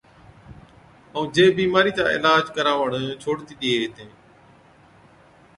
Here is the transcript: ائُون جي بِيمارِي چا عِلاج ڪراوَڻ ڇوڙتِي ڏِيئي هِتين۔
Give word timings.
ائُون 1.13 1.27
جي 1.35 1.45
بِيمارِي 1.57 1.91
چا 1.97 2.03
عِلاج 2.15 2.43
ڪراوَڻ 2.55 2.91
ڇوڙتِي 3.21 3.53
ڏِيئي 3.59 3.77
هِتين۔ 3.83 4.09